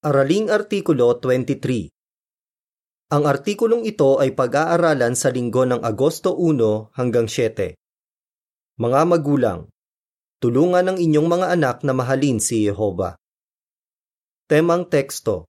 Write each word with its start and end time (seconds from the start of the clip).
Araling 0.00 0.48
Artikulo 0.48 1.12
23 1.12 1.92
Ang 3.12 3.22
artikulong 3.28 3.84
ito 3.84 4.16
ay 4.16 4.32
pag-aaralan 4.32 5.12
sa 5.12 5.28
linggo 5.28 5.68
ng 5.68 5.84
Agosto 5.84 6.32
1 6.40 6.96
hanggang 6.96 7.28
7. 7.28 7.76
Mga 8.80 9.00
magulang, 9.04 9.68
tulungan 10.40 10.88
ang 10.88 10.96
inyong 10.96 11.28
mga 11.28 11.46
anak 11.52 11.76
na 11.84 11.92
mahalin 11.92 12.40
si 12.40 12.64
Jehova. 12.64 13.20
Temang 14.48 14.88
teksto 14.88 15.44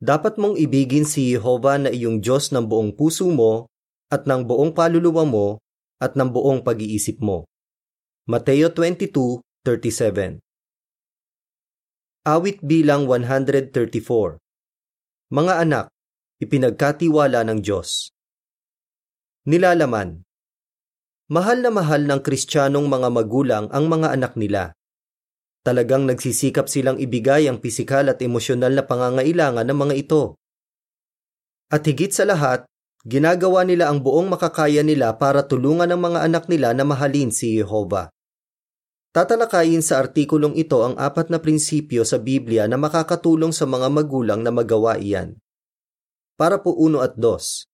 Dapat 0.00 0.40
mong 0.40 0.56
ibigin 0.56 1.04
si 1.04 1.28
Jehova 1.28 1.76
na 1.76 1.92
iyong 1.92 2.24
Diyos 2.24 2.56
ng 2.56 2.64
buong 2.64 2.96
puso 2.96 3.28
mo 3.28 3.68
at 4.08 4.24
ng 4.24 4.48
buong 4.48 4.72
paluluwa 4.72 5.28
mo 5.28 5.60
at 6.00 6.16
ng 6.16 6.32
buong 6.32 6.64
pag-iisip 6.64 7.20
mo. 7.20 7.44
Mateo 8.24 8.72
22:37 8.72 10.49
Awit 12.20 12.60
bilang 12.60 13.08
134 13.08 13.72
Mga 15.32 15.54
anak, 15.56 15.88
ipinagkatiwala 16.36 17.48
ng 17.48 17.64
Diyos. 17.64 18.12
Nilalaman 19.48 20.20
Mahal 21.32 21.64
na 21.64 21.72
mahal 21.72 22.04
ng 22.04 22.20
kristyanong 22.20 22.92
mga 22.92 23.08
magulang 23.08 23.64
ang 23.72 23.88
mga 23.88 24.12
anak 24.12 24.36
nila. 24.36 24.76
Talagang 25.64 26.04
nagsisikap 26.04 26.68
silang 26.68 27.00
ibigay 27.00 27.48
ang 27.48 27.56
pisikal 27.56 28.04
at 28.12 28.20
emosyonal 28.20 28.76
na 28.76 28.84
pangangailangan 28.84 29.64
ng 29.64 29.78
mga 29.80 29.94
ito. 29.96 30.36
At 31.72 31.88
higit 31.88 32.12
sa 32.12 32.28
lahat, 32.28 32.68
ginagawa 33.08 33.64
nila 33.64 33.88
ang 33.88 34.04
buong 34.04 34.28
makakaya 34.28 34.84
nila 34.84 35.16
para 35.16 35.48
tulungan 35.48 35.88
ang 35.88 36.04
mga 36.04 36.28
anak 36.28 36.52
nila 36.52 36.76
na 36.76 36.84
mahalin 36.84 37.32
si 37.32 37.56
Jehovah. 37.56 38.12
Tatalakayin 39.10 39.82
sa 39.82 39.98
artikulong 39.98 40.54
ito 40.54 40.86
ang 40.86 40.94
apat 40.94 41.34
na 41.34 41.42
prinsipyo 41.42 42.06
sa 42.06 42.22
Biblia 42.22 42.70
na 42.70 42.78
makakatulong 42.78 43.50
sa 43.50 43.66
mga 43.66 43.90
magulang 43.90 44.46
na 44.46 44.54
magawa 44.54 45.02
iyan. 45.02 45.34
Para 46.38 46.62
po 46.62 46.78
uno 46.78 47.02
at 47.02 47.18
dos. 47.18 47.66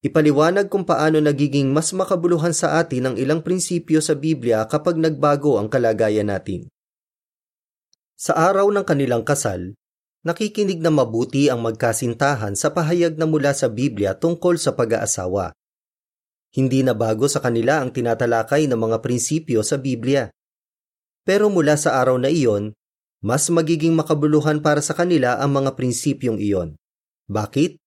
Ipaliwanag 0.00 0.72
kung 0.72 0.88
paano 0.88 1.20
nagiging 1.20 1.68
mas 1.76 1.92
makabuluhan 1.92 2.56
sa 2.56 2.80
atin 2.80 3.12
ang 3.12 3.16
ilang 3.20 3.44
prinsipyo 3.44 4.00
sa 4.00 4.16
Biblia 4.16 4.64
kapag 4.64 4.96
nagbago 4.96 5.60
ang 5.60 5.68
kalagayan 5.68 6.32
natin. 6.32 6.72
Sa 8.16 8.32
araw 8.32 8.72
ng 8.72 8.84
kanilang 8.88 9.28
kasal, 9.28 9.76
nakikinig 10.24 10.80
na 10.80 10.88
mabuti 10.88 11.52
ang 11.52 11.60
magkasintahan 11.60 12.56
sa 12.56 12.72
pahayag 12.72 13.20
na 13.20 13.28
mula 13.28 13.52
sa 13.52 13.68
Biblia 13.68 14.16
tungkol 14.16 14.56
sa 14.56 14.72
pag-aasawa. 14.72 15.52
Hindi 16.50 16.82
na 16.82 16.98
bago 16.98 17.30
sa 17.30 17.38
kanila 17.38 17.78
ang 17.78 17.94
tinatalakay 17.94 18.66
ng 18.66 18.78
mga 18.78 18.98
prinsipyo 18.98 19.62
sa 19.62 19.78
Biblia. 19.78 20.26
Pero 21.22 21.46
mula 21.46 21.78
sa 21.78 22.02
araw 22.02 22.18
na 22.18 22.26
iyon, 22.26 22.74
mas 23.22 23.46
magiging 23.52 23.94
makabuluhan 23.94 24.58
para 24.64 24.82
sa 24.82 24.96
kanila 24.96 25.38
ang 25.38 25.54
mga 25.54 25.78
prinsipyong 25.78 26.40
iyon. 26.40 26.74
Bakit? 27.30 27.78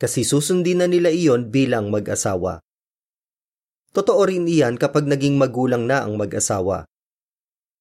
Kasi 0.00 0.24
susundin 0.24 0.80
na 0.80 0.88
nila 0.88 1.12
iyon 1.12 1.52
bilang 1.52 1.92
mag-asawa. 1.92 2.64
Totoo 3.94 4.22
rin 4.26 4.48
iyan 4.48 4.74
kapag 4.80 5.06
naging 5.06 5.38
magulang 5.38 5.84
na 5.86 6.02
ang 6.06 6.16
mag-asawa. 6.18 6.86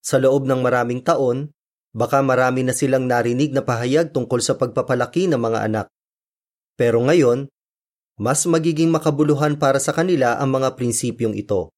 Sa 0.03 0.19
loob 0.19 0.43
ng 0.45 0.59
maraming 0.61 0.99
taon, 0.99 1.53
baka 1.93 2.19
marami 2.25 2.65
na 2.65 2.73
silang 2.73 3.05
narinig 3.05 3.53
na 3.53 3.61
pahayag 3.61 4.11
tungkol 4.11 4.41
sa 4.41 4.57
pagpapalaki 4.57 5.29
ng 5.29 5.39
mga 5.39 5.59
anak. 5.69 5.87
Pero 6.73 7.01
ngayon, 7.05 7.52
mas 8.17 8.45
magiging 8.45 8.93
makabuluhan 8.93 9.57
para 9.57 9.81
sa 9.81 9.89
kanila 9.89 10.37
ang 10.37 10.53
mga 10.53 10.77
prinsipyong 10.77 11.33
ito. 11.33 11.73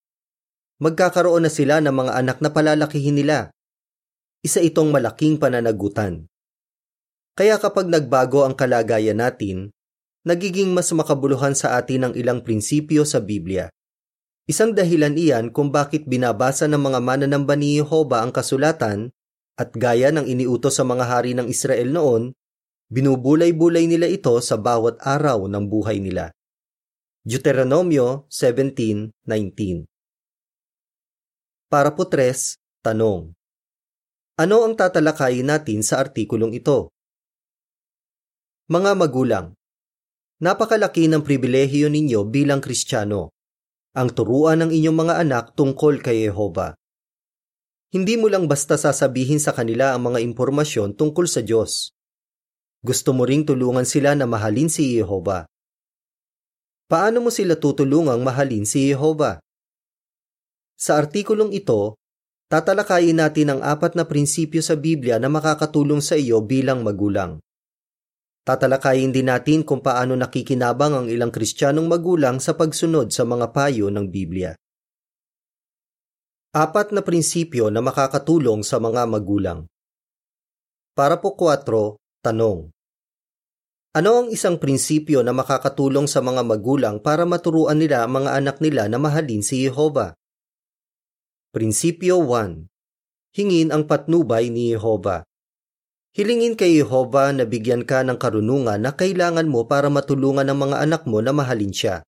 Magkakaroon 0.84 1.48
na 1.48 1.52
sila 1.52 1.80
ng 1.80 1.96
mga 1.96 2.12
anak 2.20 2.38
na 2.44 2.52
palalakihin 2.52 3.16
nila. 3.16 3.56
Isa 4.44 4.60
itong 4.60 4.92
malaking 4.92 5.40
pananagutan. 5.40 6.28
Kaya 7.36 7.56
kapag 7.60 7.88
nagbago 7.88 8.44
ang 8.44 8.56
kalagayan 8.56 9.24
natin, 9.24 9.72
nagiging 10.28 10.76
mas 10.76 10.92
makabuluhan 10.92 11.56
sa 11.56 11.80
atin 11.80 12.12
ang 12.12 12.14
ilang 12.16 12.44
prinsipyo 12.44 13.08
sa 13.08 13.24
Biblia. 13.24 13.72
Isang 14.46 14.78
dahilan 14.78 15.18
iyan 15.18 15.50
kung 15.50 15.74
bakit 15.74 16.06
binabasa 16.06 16.70
ng 16.70 16.78
mga 16.78 17.00
mananamba 17.02 17.58
ni 17.58 17.82
Jehovah 17.82 18.22
ang 18.22 18.36
kasulatan 18.36 19.10
at 19.56 19.72
gaya 19.74 20.12
ng 20.12 20.28
iniutos 20.28 20.78
sa 20.78 20.84
mga 20.84 21.08
hari 21.08 21.32
ng 21.34 21.48
Israel 21.48 21.90
noon, 21.90 22.36
Binubulay-bulay 22.96 23.92
nila 23.92 24.08
ito 24.08 24.32
sa 24.40 24.56
bawat 24.56 25.04
araw 25.04 25.52
ng 25.52 25.68
buhay 25.68 26.00
nila. 26.00 26.32
Deuteronomio 27.28 28.24
17:19 28.32 29.84
Para 31.68 31.92
po 31.92 32.08
tres, 32.08 32.56
tanong. 32.80 33.36
Ano 34.40 34.64
ang 34.64 34.80
tatalakayin 34.80 35.44
natin 35.44 35.84
sa 35.84 36.00
artikulong 36.00 36.56
ito? 36.56 36.96
Mga 38.72 38.96
magulang, 38.96 39.52
napakalaki 40.40 41.12
ng 41.12 41.20
pribilehiyo 41.20 41.92
ninyo 41.92 42.24
bilang 42.32 42.64
Kristiyano, 42.64 43.36
ang 43.92 44.08
turuan 44.16 44.64
ng 44.64 44.72
inyong 44.72 44.98
mga 45.04 45.20
anak 45.20 45.52
tungkol 45.60 46.00
kay 46.00 46.32
Jehova. 46.32 46.80
Hindi 47.92 48.16
mo 48.16 48.32
lang 48.32 48.48
basta 48.48 48.80
sasabihin 48.80 49.44
sa 49.44 49.52
kanila 49.52 49.92
ang 49.92 50.16
mga 50.16 50.24
impormasyon 50.24 50.96
tungkol 50.96 51.28
sa 51.28 51.44
Diyos 51.44 51.95
gusto 52.86 53.18
mo 53.18 53.26
ring 53.26 53.42
tulungan 53.42 53.82
sila 53.82 54.14
na 54.14 54.30
mahalin 54.30 54.70
si 54.70 54.94
Jehovah. 54.94 55.50
Paano 56.86 57.26
mo 57.26 57.34
sila 57.34 57.58
tutulungang 57.58 58.22
mahalin 58.22 58.62
si 58.62 58.94
Jehovah? 58.94 59.42
Sa 60.78 61.02
artikulong 61.02 61.50
ito, 61.50 61.98
tatalakayin 62.46 63.18
natin 63.18 63.58
ang 63.58 63.62
apat 63.66 63.98
na 63.98 64.06
prinsipyo 64.06 64.62
sa 64.62 64.78
Biblia 64.78 65.18
na 65.18 65.34
makakatulong 65.34 65.98
sa 65.98 66.14
iyo 66.14 66.46
bilang 66.46 66.86
magulang. 66.86 67.42
Tatalakayin 68.46 69.10
din 69.10 69.34
natin 69.34 69.66
kung 69.66 69.82
paano 69.82 70.14
nakikinabang 70.14 70.94
ang 70.94 71.08
ilang 71.10 71.34
kristyanong 71.34 71.90
magulang 71.90 72.38
sa 72.38 72.54
pagsunod 72.54 73.10
sa 73.10 73.26
mga 73.26 73.50
payo 73.50 73.90
ng 73.90 74.06
Biblia. 74.06 74.54
Apat 76.54 76.94
na 76.94 77.02
prinsipyo 77.02 77.74
na 77.74 77.82
makakatulong 77.82 78.62
sa 78.62 78.78
mga 78.78 79.10
magulang. 79.10 79.66
Para 80.94 81.18
po 81.18 81.34
4, 81.34 81.98
tanong. 82.22 82.75
Ano 83.96 84.20
ang 84.20 84.28
isang 84.28 84.60
prinsipyo 84.60 85.24
na 85.24 85.32
makakatulong 85.32 86.12
sa 86.12 86.20
mga 86.20 86.44
magulang 86.44 87.00
para 87.00 87.24
maturuan 87.24 87.80
nila 87.80 88.04
ang 88.04 88.20
mga 88.20 88.44
anak 88.44 88.60
nila 88.60 88.92
na 88.92 89.00
mahalin 89.00 89.40
si 89.40 89.64
Jehova? 89.64 90.20
Prinsipyo 91.56 92.20
1. 92.20 92.68
Hingin 93.40 93.72
ang 93.72 93.88
patnubay 93.88 94.52
ni 94.52 94.76
Jehova. 94.76 95.24
Hilingin 96.12 96.60
kay 96.60 96.76
Jehova 96.76 97.32
na 97.32 97.48
bigyan 97.48 97.88
ka 97.88 98.04
ng 98.04 98.20
karunungan 98.20 98.84
na 98.84 98.92
kailangan 98.92 99.48
mo 99.48 99.64
para 99.64 99.88
matulungan 99.88 100.52
ang 100.52 100.60
mga 100.60 100.84
anak 100.84 101.08
mo 101.08 101.24
na 101.24 101.32
mahalin 101.32 101.72
siya. 101.72 102.04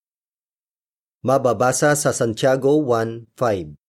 Mababasa 1.24 1.96
sa 1.96 2.12
Santiago 2.12 2.76
1.5 2.84 3.80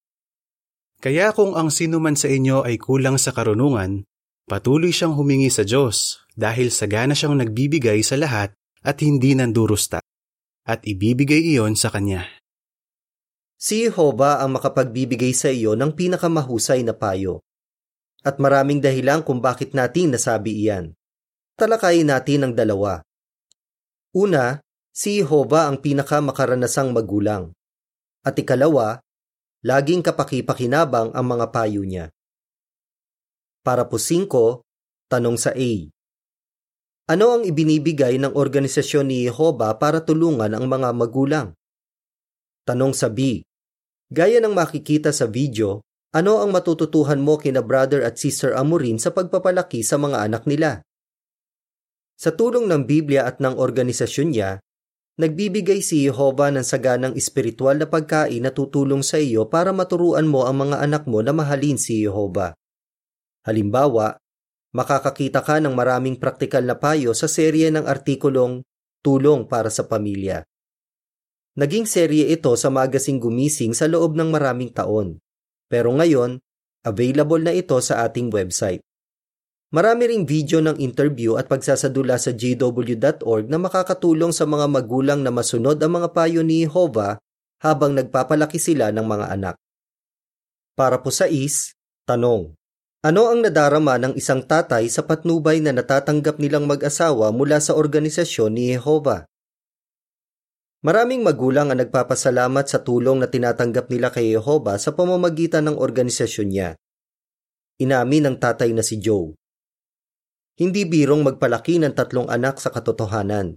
Kaya 1.03 1.35
kung 1.35 1.59
ang 1.59 1.75
sino 1.75 1.99
man 1.99 2.15
sa 2.15 2.31
inyo 2.31 2.63
ay 2.63 2.79
kulang 2.79 3.19
sa 3.19 3.35
karunungan, 3.35 4.07
Patuloy 4.49 4.97
siyang 4.97 5.13
humingi 5.13 5.53
sa 5.53 5.61
Diyos 5.61 6.25
dahil 6.33 6.73
sagana 6.73 7.13
siyang 7.13 7.37
nagbibigay 7.37 8.01
sa 8.01 8.17
lahat 8.17 8.57
at 8.81 8.97
hindi 9.05 9.37
nandurusta 9.37 10.01
at 10.65 10.81
ibibigay 10.89 11.53
iyon 11.53 11.77
sa 11.77 11.93
Kanya. 11.93 12.25
Si 13.61 13.85
Jehovah 13.85 14.41
ang 14.41 14.57
makapagbibigay 14.57 15.37
sa 15.37 15.53
iyo 15.53 15.77
ng 15.77 15.93
pinakamahusay 15.93 16.81
na 16.81 16.97
payo. 16.97 17.45
At 18.25 18.41
maraming 18.41 18.81
dahilan 18.81 19.21
kung 19.21 19.45
bakit 19.45 19.77
natin 19.77 20.17
nasabi 20.17 20.65
iyan. 20.65 20.97
Talakayin 21.61 22.09
natin 22.09 22.49
ang 22.49 22.53
dalawa. 22.57 23.05
Una, 24.17 24.65
si 24.97 25.21
Jehovah 25.21 25.69
ang 25.69 25.85
pinakamakaranasang 25.85 26.89
magulang. 26.97 27.53
At 28.25 28.39
ikalawa, 28.41 29.05
laging 29.61 30.01
kapakipakinabang 30.01 31.13
ang 31.13 31.27
mga 31.27 31.47
payo 31.53 31.85
niya. 31.85 32.09
Para 33.69 33.85
po 33.85 34.01
5, 34.01 34.65
tanong 35.13 35.37
sa 35.37 35.53
A. 35.53 35.73
Ano 37.13 37.37
ang 37.37 37.45
ibinibigay 37.45 38.17
ng 38.17 38.33
organisasyon 38.33 39.13
ni 39.13 39.29
Jehovah 39.29 39.77
para 39.77 40.01
tulungan 40.01 40.57
ang 40.57 40.65
mga 40.65 40.97
magulang? 40.97 41.53
Tanong 42.65 42.97
sa 42.97 43.13
B. 43.13 43.45
Gaya 44.09 44.41
ng 44.41 44.57
makikita 44.57 45.13
sa 45.13 45.29
video, 45.29 45.85
ano 46.17 46.41
ang 46.41 46.49
matututuhan 46.49 47.21
mo 47.21 47.37
kina 47.37 47.61
brother 47.61 48.01
at 48.09 48.17
sister 48.17 48.57
Amorin 48.57 48.97
sa 48.97 49.13
pagpapalaki 49.13 49.85
sa 49.85 50.01
mga 50.01 50.25
anak 50.25 50.49
nila? 50.49 50.81
Sa 52.17 52.33
tulong 52.33 52.73
ng 52.73 52.89
Biblia 52.89 53.29
at 53.29 53.37
ng 53.37 53.53
organisasyon 53.53 54.29
niya, 54.33 54.65
nagbibigay 55.21 55.85
si 55.85 56.09
Jehovah 56.09 56.57
ng 56.57 56.65
saganang 56.65 57.13
espiritual 57.21 57.77
na 57.77 57.85
pagkain 57.85 58.41
na 58.41 58.49
tutulong 58.49 59.05
sa 59.05 59.21
iyo 59.21 59.45
para 59.45 59.77
maturuan 59.77 60.25
mo 60.25 60.49
ang 60.49 60.57
mga 60.57 60.81
anak 60.81 61.05
mo 61.05 61.21
na 61.21 61.37
mahalin 61.37 61.77
si 61.77 62.01
Jehovah. 62.01 62.58
Halimbawa, 63.47 64.19
makakakita 64.75 65.45
ka 65.45 65.61
ng 65.63 65.75
maraming 65.75 66.19
praktikal 66.19 66.63
na 66.65 66.75
payo 66.75 67.15
sa 67.15 67.31
serye 67.31 67.71
ng 67.71 67.87
artikulong 67.87 68.63
Tulong 68.99 69.47
para 69.47 69.71
sa 69.71 69.87
Pamilya. 69.87 70.43
Naging 71.55 71.87
serye 71.87 72.35
ito 72.35 72.51
sa 72.59 72.67
magasing 72.67 73.23
gumising 73.23 73.71
sa 73.71 73.87
loob 73.87 74.19
ng 74.19 74.31
maraming 74.31 74.75
taon. 74.75 75.23
Pero 75.71 75.95
ngayon, 75.95 76.43
available 76.83 77.43
na 77.43 77.55
ito 77.55 77.79
sa 77.79 78.03
ating 78.07 78.31
website. 78.35 78.83
Marami 79.71 80.11
ring 80.11 80.25
video 80.27 80.59
ng 80.65 80.81
interview 80.83 81.39
at 81.39 81.47
pagsasadula 81.47 82.17
sa 82.17 82.33
jw.org 82.35 83.45
na 83.47 83.59
makakatulong 83.61 84.33
sa 84.35 84.49
mga 84.49 84.67
magulang 84.67 85.21
na 85.23 85.31
masunod 85.31 85.77
ang 85.79 85.93
mga 85.95 86.09
payo 86.11 86.41
ni 86.41 86.67
Jehovah 86.67 87.21
habang 87.63 87.95
nagpapalaki 87.95 88.57
sila 88.57 88.91
ng 88.91 89.07
mga 89.07 89.27
anak. 89.29 89.55
Para 90.75 90.99
po 90.99 91.13
sa 91.15 91.29
is, 91.29 91.77
tanong. 92.09 92.58
Ano 93.09 93.25
ang 93.33 93.41
nadarama 93.41 93.97
ng 93.97 94.21
isang 94.21 94.45
tatay 94.45 94.85
sa 94.93 95.01
patnubay 95.01 95.65
na 95.65 95.73
natatanggap 95.73 96.37
nilang 96.37 96.69
mag-asawa 96.69 97.33
mula 97.33 97.57
sa 97.57 97.73
organisasyon 97.73 98.53
ni 98.53 98.77
Jehovah? 98.77 99.25
Maraming 100.85 101.25
magulang 101.25 101.73
ang 101.73 101.81
nagpapasalamat 101.81 102.69
sa 102.69 102.85
tulong 102.85 103.25
na 103.25 103.33
tinatanggap 103.33 103.89
nila 103.89 104.13
kay 104.13 104.37
Jehovah 104.37 104.77
sa 104.77 104.93
pamamagitan 104.93 105.73
ng 105.73 105.81
organisasyon 105.81 106.49
niya. 106.53 106.77
Inamin 107.81 108.29
ng 108.29 108.37
tatay 108.45 108.77
na 108.77 108.85
si 108.85 109.01
Joe. 109.01 109.33
Hindi 110.61 110.85
birong 110.85 111.25
magpalaki 111.25 111.81
ng 111.81 111.97
tatlong 111.97 112.29
anak 112.29 112.61
sa 112.61 112.69
katotohanan. 112.69 113.57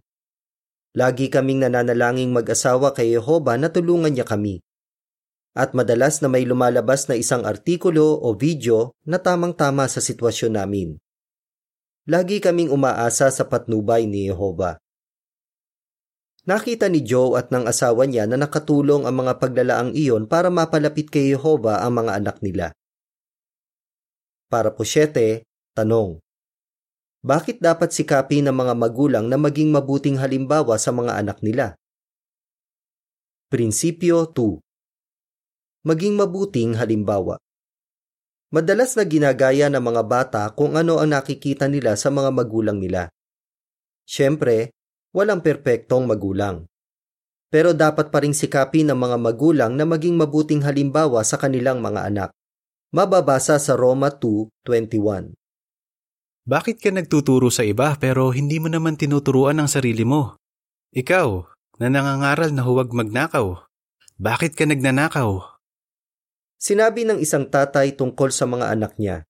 Lagi 0.96 1.28
kaming 1.28 1.68
nananalangin 1.68 2.32
mag-asawa 2.32 2.96
kay 2.96 3.20
Jehovah 3.20 3.60
na 3.60 3.68
tulungan 3.68 4.16
niya 4.16 4.24
kami. 4.24 4.64
At 5.52 5.76
madalas 5.76 6.24
na 6.24 6.32
may 6.32 6.48
lumalabas 6.48 7.12
na 7.12 7.20
isang 7.20 7.44
artikulo 7.44 8.16
o 8.24 8.32
video 8.32 8.96
na 9.04 9.20
tamang-tama 9.20 9.84
sa 9.92 10.00
sitwasyon 10.00 10.56
namin. 10.56 10.96
Lagi 12.08 12.40
kaming 12.40 12.72
umaasa 12.72 13.28
sa 13.28 13.44
patnubay 13.44 14.08
ni 14.08 14.32
Jehovah. 14.32 14.80
Nakita 16.48 16.88
ni 16.88 17.04
Joe 17.04 17.36
at 17.38 17.52
ng 17.52 17.68
asawa 17.68 18.08
niya 18.08 18.26
na 18.26 18.40
nakatulong 18.40 19.04
ang 19.06 19.14
mga 19.14 19.38
paglalaang 19.38 19.92
iyon 19.94 20.26
para 20.26 20.48
mapalapit 20.48 21.12
kay 21.12 21.36
Jehovah 21.36 21.84
ang 21.84 22.00
mga 22.00 22.18
anak 22.18 22.40
nila. 22.40 22.72
Para 24.48 24.72
po 24.72 24.88
siyete, 24.88 25.46
tanong. 25.76 26.18
Bakit 27.22 27.62
dapat 27.62 27.94
sikapin 27.94 28.50
ng 28.50 28.56
mga 28.56 28.74
magulang 28.74 29.30
na 29.30 29.38
maging 29.38 29.70
mabuting 29.70 30.18
halimbawa 30.18 30.80
sa 30.82 30.90
mga 30.90 31.22
anak 31.22 31.44
nila? 31.44 31.78
Prinsipyo 33.52 34.32
2 34.32 34.71
Maging 35.82 36.14
mabuting 36.14 36.78
halimbawa 36.78 37.42
Madalas 38.52 39.00
na 39.00 39.08
ginagaya 39.08 39.72
ng 39.72 39.80
mga 39.80 40.04
bata 40.04 40.44
kung 40.52 40.76
ano 40.76 41.00
ang 41.00 41.16
nakikita 41.16 41.72
nila 41.72 41.96
sa 41.96 42.12
mga 42.12 42.36
magulang 42.36 42.78
nila. 42.84 43.08
Siyempre, 44.04 44.76
walang 45.16 45.40
perpektong 45.40 46.04
magulang. 46.04 46.68
Pero 47.48 47.72
dapat 47.72 48.12
pa 48.12 48.20
ring 48.20 48.36
sikapin 48.36 48.92
ng 48.92 49.00
mga 49.00 49.18
magulang 49.24 49.72
na 49.80 49.88
maging 49.88 50.20
mabuting 50.20 50.68
halimbawa 50.68 51.24
sa 51.24 51.40
kanilang 51.40 51.80
mga 51.80 52.12
anak. 52.12 52.30
Mababasa 52.92 53.56
sa 53.56 53.80
Roma 53.80 54.12
2.21 54.12 55.32
bakit 56.42 56.82
ka 56.82 56.90
nagtuturo 56.90 57.54
sa 57.54 57.62
iba 57.62 57.94
pero 58.02 58.34
hindi 58.34 58.58
mo 58.58 58.66
naman 58.66 58.98
tinuturuan 58.98 59.62
ang 59.62 59.70
sarili 59.70 60.02
mo? 60.02 60.42
Ikaw, 60.90 61.28
na 61.78 61.88
nangangaral 61.88 62.50
na 62.50 62.66
huwag 62.66 62.90
magnakaw. 62.90 63.62
Bakit 64.18 64.58
ka 64.58 64.66
nagnanakaw? 64.66 65.61
Sinabi 66.62 67.10
ng 67.10 67.18
isang 67.18 67.50
tatay 67.50 67.98
tungkol 67.98 68.30
sa 68.30 68.46
mga 68.46 68.70
anak 68.70 68.94
niya. 69.02 69.26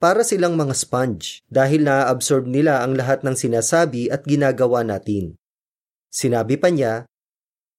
Para 0.00 0.24
silang 0.24 0.56
mga 0.56 0.72
sponge 0.72 1.44
dahil 1.52 1.84
na-absorb 1.84 2.48
nila 2.48 2.80
ang 2.80 2.96
lahat 2.96 3.20
ng 3.28 3.36
sinasabi 3.36 4.08
at 4.08 4.24
ginagawa 4.24 4.80
natin. 4.80 5.36
Sinabi 6.08 6.56
pa 6.56 6.72
niya, 6.72 7.04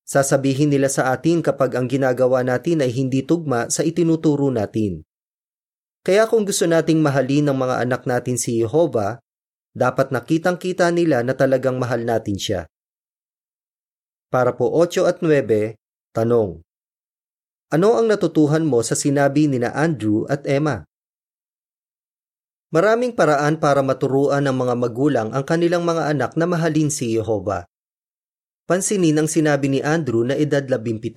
sasabihin 0.06 0.70
nila 0.70 0.94
sa 0.94 1.10
atin 1.10 1.42
kapag 1.42 1.74
ang 1.74 1.90
ginagawa 1.90 2.46
natin 2.46 2.86
ay 2.86 2.94
hindi 2.94 3.26
tugma 3.26 3.74
sa 3.74 3.82
itinuturo 3.82 4.54
natin. 4.54 5.02
Kaya 6.06 6.30
kung 6.30 6.46
gusto 6.46 6.70
nating 6.70 7.02
mahalin 7.02 7.50
ng 7.50 7.58
mga 7.58 7.76
anak 7.82 8.06
natin 8.06 8.38
si 8.38 8.62
Jehovah, 8.62 9.18
dapat 9.74 10.14
nakitang-kita 10.14 10.94
nila 10.94 11.26
na 11.26 11.34
talagang 11.34 11.82
mahal 11.82 12.06
natin 12.06 12.38
siya. 12.38 12.70
Para 14.30 14.54
po 14.54 14.70
8 14.70 15.02
at 15.10 15.26
9, 15.26 15.82
tanong. 16.14 16.65
Ano 17.74 17.98
ang 17.98 18.06
natutuhan 18.06 18.62
mo 18.62 18.86
sa 18.86 18.94
sinabi 18.94 19.50
ni 19.50 19.58
na 19.58 19.74
Andrew 19.74 20.30
at 20.30 20.46
Emma? 20.46 20.86
Maraming 22.70 23.18
paraan 23.18 23.58
para 23.58 23.82
maturuan 23.82 24.46
ng 24.46 24.54
mga 24.54 24.76
magulang 24.78 25.28
ang 25.34 25.42
kanilang 25.42 25.82
mga 25.82 26.14
anak 26.14 26.38
na 26.38 26.46
mahalin 26.46 26.94
si 26.94 27.18
Jehovah. 27.18 27.66
Pansinin 28.70 29.18
ang 29.18 29.26
sinabi 29.26 29.70
ni 29.70 29.80
Andrew 29.82 30.22
na 30.22 30.38
edad 30.38 30.62
17. 30.62 31.10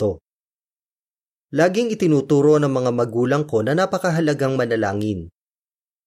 Laging 1.52 1.92
itinuturo 1.92 2.56
ng 2.56 2.72
mga 2.72 2.90
magulang 2.96 3.44
ko 3.44 3.60
na 3.60 3.76
napakahalagang 3.76 4.56
manalangin. 4.56 5.28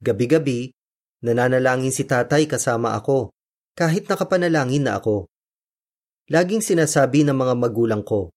Gabi-gabi, 0.02 0.74
nananalangin 1.22 1.94
si 1.94 2.06
tatay 2.06 2.50
kasama 2.50 2.98
ako, 2.98 3.30
kahit 3.78 4.10
nakapanalangin 4.10 4.90
na 4.90 4.98
ako. 4.98 5.30
Laging 6.34 6.66
sinasabi 6.66 7.26
ng 7.26 7.38
mga 7.38 7.54
magulang 7.58 8.02
ko, 8.02 8.34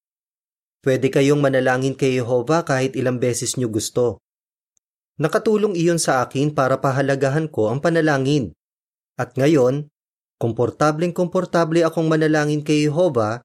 Pwede 0.85 1.09
kayong 1.09 1.41
manalangin 1.41 1.97
kay 1.97 2.21
Jehovah 2.21 2.61
kahit 2.61 2.93
ilang 2.93 3.17
beses 3.17 3.57
nyo 3.57 3.73
gusto. 3.73 4.21
Nakatulong 5.17 5.73
iyon 5.73 5.97
sa 5.97 6.21
akin 6.21 6.53
para 6.53 6.77
pahalagahan 6.77 7.49
ko 7.49 7.73
ang 7.73 7.81
panalangin. 7.81 8.53
At 9.17 9.33
ngayon, 9.33 9.89
komportableng-komportable 10.37 11.81
akong 11.81 12.05
manalangin 12.05 12.61
kay 12.61 12.85
Jehovah 12.85 13.41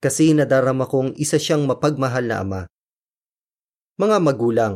kasi 0.00 0.32
nadarama 0.32 0.88
kong 0.88 1.12
isa 1.20 1.36
siyang 1.36 1.68
mapagmahal 1.68 2.24
na 2.24 2.36
ama. 2.40 2.62
Mga 4.00 4.16
magulang, 4.24 4.74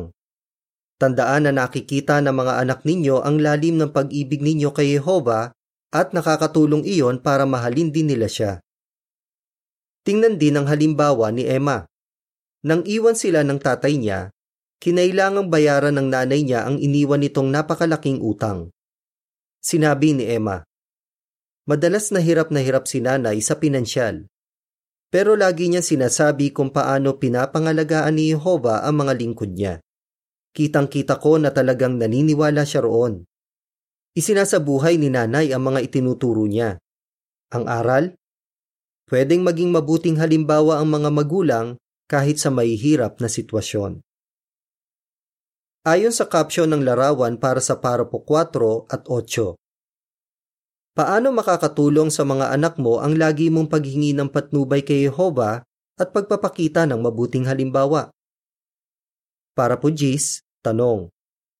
tandaan 1.01 1.49
na 1.49 1.65
nakikita 1.65 2.21
ng 2.21 2.35
mga 2.35 2.61
anak 2.61 2.85
ninyo 2.85 3.25
ang 3.25 3.41
lalim 3.41 3.81
ng 3.81 3.89
pag-ibig 3.89 4.45
ninyo 4.45 4.69
kay 4.69 5.01
Jehovah 5.01 5.49
at 5.89 6.13
nakakatulong 6.13 6.85
iyon 6.85 7.25
para 7.25 7.49
mahalin 7.49 7.89
din 7.89 8.13
nila 8.13 8.29
siya. 8.29 8.61
Tingnan 10.07 10.39
din 10.39 10.55
ang 10.55 10.71
halimbawa 10.71 11.35
ni 11.35 11.43
Emma. 11.43 11.83
Nang 12.63 12.87
iwan 12.87 13.11
sila 13.11 13.43
ng 13.43 13.59
tatay 13.59 13.99
niya, 13.99 14.31
kinailangang 14.79 15.51
bayaran 15.51 15.99
ng 15.99 16.07
nanay 16.07 16.47
niya 16.47 16.63
ang 16.63 16.79
iniwan 16.79 17.19
nitong 17.19 17.51
napakalaking 17.51 18.23
utang. 18.23 18.71
Sinabi 19.59 20.15
ni 20.15 20.31
Emma, 20.31 20.63
Madalas 21.67 22.15
na 22.15 22.23
hirap 22.23 22.55
na 22.55 22.63
hirap 22.63 22.87
si 22.87 23.03
nanay 23.03 23.43
sa 23.43 23.59
pinansyal. 23.59 24.31
Pero 25.11 25.35
lagi 25.35 25.67
niyang 25.67 25.83
sinasabi 25.83 26.55
kung 26.55 26.71
paano 26.71 27.19
pinapangalagaan 27.19 28.15
ni 28.15 28.31
Jehovah 28.31 28.87
ang 28.87 29.03
mga 29.03 29.11
lingkod 29.19 29.51
niya. 29.51 29.83
Kitang-kita 30.55 31.19
ko 31.19 31.35
na 31.35 31.51
talagang 31.51 31.99
naniniwala 31.99 32.63
siya 32.63 32.87
roon. 32.87 33.27
Isinasabuhay 34.15 34.95
ni 34.95 35.11
nanay 35.11 35.51
ang 35.51 35.67
mga 35.67 35.83
itinuturo 35.83 36.47
niya. 36.47 36.79
Ang 37.51 37.67
aral? 37.67 38.15
Pwedeng 39.07 39.39
maging 39.39 39.71
mabuting 39.71 40.19
halimbawa 40.19 40.83
ang 40.83 40.91
mga 40.91 41.09
magulang 41.15 41.67
kahit 42.11 42.43
sa 42.43 42.51
mahihirap 42.51 43.23
na 43.23 43.31
sitwasyon. 43.31 44.03
Ayon 45.87 46.11
sa 46.11 46.27
caption 46.27 46.67
ng 46.67 46.83
larawan 46.83 47.39
para 47.39 47.63
sa 47.63 47.79
parapo 47.79 48.19
4 48.19 48.91
at 48.91 49.07
8, 49.07 49.55
Paano 50.91 51.31
makakatulong 51.31 52.11
sa 52.11 52.27
mga 52.27 52.51
anak 52.51 52.75
mo 52.75 52.99
ang 52.99 53.15
lagi 53.15 53.47
mong 53.47 53.71
paghingi 53.71 54.11
ng 54.11 54.27
patnubay 54.27 54.83
kay 54.83 55.07
Jehovah 55.07 55.63
at 55.95 56.11
pagpapakita 56.11 56.83
ng 56.83 56.99
mabuting 56.99 57.47
halimbawa? 57.47 58.11
Para 59.55 59.79
po 59.79 59.87
Jis, 59.87 60.43
tanong. 60.59 61.07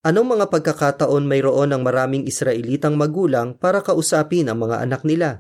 Anong 0.04 0.28
mga 0.36 0.52
pagkakataon 0.52 1.24
mayroon 1.24 1.72
ng 1.72 1.80
maraming 1.80 2.28
Israelitang 2.28 3.00
magulang 3.00 3.56
para 3.56 3.80
kausapin 3.80 4.52
ang 4.52 4.68
mga 4.68 4.84
anak 4.84 5.08
nila? 5.08 5.40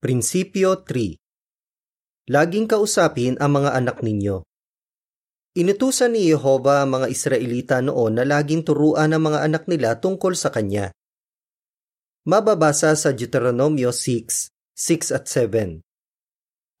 Prinsipyo 0.00 0.80
3 0.88 2.32
Laging 2.32 2.64
kausapin 2.72 3.36
ang 3.36 3.60
mga 3.60 3.76
anak 3.76 4.00
ninyo. 4.00 4.40
Inutusan 5.60 6.16
ni 6.16 6.24
Jehovah 6.24 6.88
ang 6.88 6.96
mga 6.96 7.12
Israelita 7.12 7.84
noon 7.84 8.16
na 8.16 8.24
laging 8.24 8.64
turuan 8.64 9.12
ang 9.12 9.28
mga 9.28 9.44
anak 9.44 9.68
nila 9.68 10.00
tungkol 10.00 10.32
sa 10.32 10.48
Kanya 10.48 10.88
mababasa 12.24 12.96
sa 12.96 13.12
Deuteronomio 13.12 13.92
6, 13.92 14.48
6 14.72 15.16
at 15.20 15.28
7. 15.28 15.84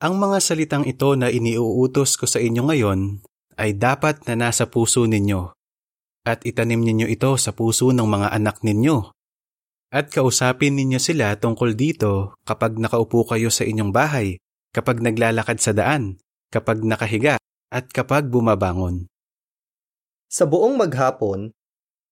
Ang 0.00 0.14
mga 0.16 0.40
salitang 0.40 0.88
ito 0.88 1.12
na 1.12 1.28
iniuutos 1.28 2.16
ko 2.16 2.24
sa 2.24 2.40
inyo 2.40 2.72
ngayon 2.72 3.20
ay 3.60 3.76
dapat 3.76 4.24
na 4.32 4.48
nasa 4.48 4.64
puso 4.64 5.04
ninyo 5.04 5.52
at 6.24 6.40
itanim 6.48 6.80
ninyo 6.80 7.04
ito 7.04 7.36
sa 7.36 7.52
puso 7.52 7.92
ng 7.92 8.08
mga 8.08 8.32
anak 8.32 8.64
ninyo. 8.64 9.12
At 9.90 10.14
kausapin 10.14 10.78
ninyo 10.78 11.02
sila 11.02 11.34
tungkol 11.34 11.74
dito 11.74 12.38
kapag 12.46 12.78
nakaupo 12.78 13.26
kayo 13.26 13.50
sa 13.50 13.66
inyong 13.66 13.90
bahay, 13.90 14.38
kapag 14.70 15.02
naglalakad 15.02 15.58
sa 15.58 15.74
daan, 15.74 16.18
kapag 16.54 16.86
nakahiga, 16.86 17.42
at 17.70 17.90
kapag 17.90 18.30
bumabangon. 18.30 19.10
Sa 20.30 20.46
buong 20.46 20.78
maghapon, 20.78 21.50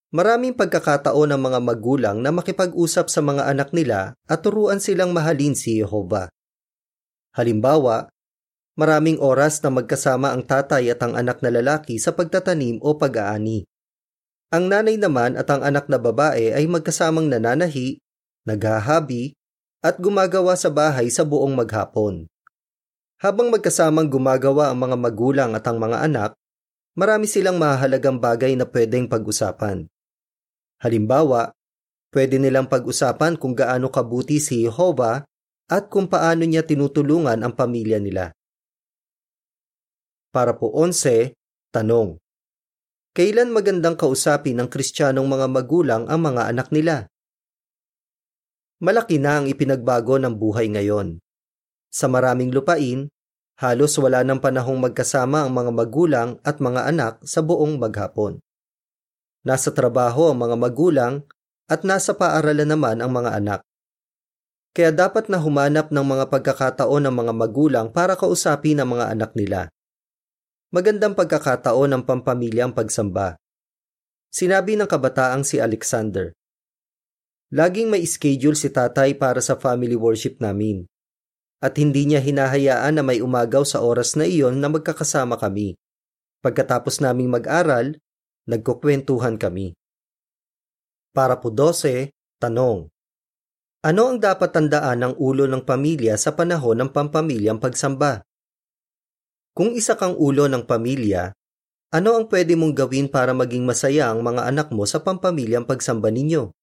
Maraming 0.08 0.56
pagkakataon 0.56 1.36
ng 1.36 1.42
mga 1.52 1.60
magulang 1.60 2.16
na 2.24 2.32
makipag-usap 2.32 3.12
sa 3.12 3.20
mga 3.20 3.44
anak 3.44 3.76
nila 3.76 4.16
at 4.24 4.40
turuan 4.40 4.80
silang 4.80 5.12
mahalin 5.12 5.52
si 5.52 5.84
Jehovah. 5.84 6.32
Halimbawa, 7.36 8.08
maraming 8.80 9.20
oras 9.20 9.60
na 9.60 9.68
magkasama 9.68 10.32
ang 10.32 10.48
tatay 10.48 10.88
at 10.88 11.04
ang 11.04 11.12
anak 11.12 11.44
na 11.44 11.52
lalaki 11.52 12.00
sa 12.00 12.16
pagtatanim 12.16 12.80
o 12.80 12.96
pag-aani. 12.96 13.67
Ang 14.48 14.72
nanay 14.72 14.96
naman 14.96 15.36
at 15.36 15.44
ang 15.52 15.60
anak 15.60 15.92
na 15.92 16.00
babae 16.00 16.56
ay 16.56 16.64
magkasamang 16.64 17.28
nananahi, 17.28 18.00
naghahabi, 18.48 19.36
at 19.84 20.00
gumagawa 20.00 20.56
sa 20.56 20.72
bahay 20.72 21.12
sa 21.12 21.22
buong 21.22 21.52
maghapon. 21.52 22.24
Habang 23.20 23.52
magkasamang 23.52 24.08
gumagawa 24.08 24.72
ang 24.72 24.78
mga 24.80 24.96
magulang 24.96 25.50
at 25.52 25.68
ang 25.68 25.76
mga 25.76 26.00
anak, 26.00 26.30
marami 26.96 27.28
silang 27.28 27.60
mahalagang 27.60 28.16
bagay 28.16 28.56
na 28.56 28.64
pwedeng 28.64 29.04
pag-usapan. 29.04 29.84
Halimbawa, 30.80 31.52
pwede 32.14 32.40
nilang 32.40 32.70
pag-usapan 32.70 33.36
kung 33.36 33.52
gaano 33.52 33.92
kabuti 33.92 34.40
si 34.40 34.64
Jehovah 34.64 35.28
at 35.68 35.92
kung 35.92 36.08
paano 36.08 36.48
niya 36.48 36.64
tinutulungan 36.64 37.44
ang 37.44 37.52
pamilya 37.52 38.00
nila. 38.00 38.32
Para 40.32 40.56
po 40.56 40.72
11, 40.72 41.36
tanong. 41.74 42.16
Kailan 43.18 43.50
magandang 43.50 43.98
kausapin 43.98 44.62
ng 44.62 44.70
Kristiyanong 44.70 45.26
mga 45.26 45.50
magulang 45.50 46.06
ang 46.06 46.22
mga 46.22 46.54
anak 46.54 46.70
nila? 46.70 47.10
Malaki 48.78 49.18
na 49.18 49.42
ang 49.42 49.50
ipinagbago 49.50 50.22
ng 50.22 50.38
buhay 50.38 50.70
ngayon. 50.70 51.18
Sa 51.90 52.06
maraming 52.06 52.54
lupain, 52.54 53.10
halos 53.58 53.98
wala 53.98 54.22
ng 54.22 54.38
panahong 54.38 54.78
magkasama 54.78 55.42
ang 55.42 55.50
mga 55.50 55.70
magulang 55.74 56.28
at 56.46 56.62
mga 56.62 56.94
anak 56.94 57.18
sa 57.26 57.42
buong 57.42 57.82
maghapon. 57.82 58.38
Nasa 59.42 59.74
trabaho 59.74 60.30
ang 60.30 60.38
mga 60.38 60.54
magulang 60.54 61.26
at 61.66 61.82
nasa 61.82 62.14
paaralan 62.14 62.70
naman 62.70 63.02
ang 63.02 63.10
mga 63.10 63.34
anak. 63.34 63.60
Kaya 64.78 64.94
dapat 64.94 65.26
na 65.26 65.42
humanap 65.42 65.90
ng 65.90 66.06
mga 66.06 66.30
pagkakataon 66.30 67.10
ng 67.10 67.14
mga 67.18 67.32
magulang 67.34 67.86
para 67.90 68.14
kausapin 68.14 68.78
ang 68.78 68.94
mga 68.94 69.10
anak 69.10 69.34
nila 69.34 69.74
magandang 70.68 71.16
pagkakataon 71.16 71.96
ng 71.96 72.02
pampamilyang 72.04 72.76
pagsamba. 72.76 73.40
Sinabi 74.28 74.76
ng 74.76 74.84
kabataang 74.84 75.40
si 75.40 75.56
Alexander, 75.56 76.36
Laging 77.48 77.88
may 77.88 78.04
schedule 78.04 78.52
si 78.52 78.68
tatay 78.68 79.16
para 79.16 79.40
sa 79.40 79.56
family 79.56 79.96
worship 79.96 80.36
namin. 80.36 80.84
At 81.64 81.80
hindi 81.80 82.04
niya 82.04 82.20
hinahayaan 82.20 83.00
na 83.00 83.02
may 83.02 83.24
umagaw 83.24 83.64
sa 83.64 83.80
oras 83.80 84.12
na 84.20 84.28
iyon 84.28 84.60
na 84.60 84.68
magkakasama 84.68 85.40
kami. 85.40 85.72
Pagkatapos 86.44 87.00
naming 87.00 87.32
mag-aral, 87.32 87.96
nagkukwentuhan 88.44 89.40
kami. 89.40 89.72
Para 91.16 91.40
po 91.40 91.48
12, 91.48 92.12
tanong. 92.36 92.92
Ano 93.80 94.02
ang 94.12 94.20
dapat 94.20 94.52
tandaan 94.52 95.00
ng 95.00 95.14
ulo 95.16 95.48
ng 95.48 95.64
pamilya 95.64 96.20
sa 96.20 96.36
panahon 96.36 96.76
ng 96.84 96.90
pampamilyang 96.92 97.56
pagsamba? 97.56 98.27
Kung 99.58 99.74
isa 99.74 99.98
kang 99.98 100.14
ulo 100.14 100.46
ng 100.46 100.62
pamilya, 100.70 101.34
ano 101.90 102.14
ang 102.14 102.30
pwede 102.30 102.54
mong 102.54 102.78
gawin 102.78 103.10
para 103.10 103.34
maging 103.34 103.66
masaya 103.66 104.14
ang 104.14 104.22
mga 104.22 104.46
anak 104.46 104.70
mo 104.70 104.86
sa 104.86 105.02
pampamilyang 105.02 105.66
pagsamba 105.66 106.14
ninyo? 106.14 106.54